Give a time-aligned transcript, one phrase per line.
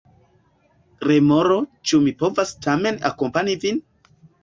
[1.09, 1.59] Remoro:
[1.91, 3.83] "Ĉu mi povas tamen akompani vin?"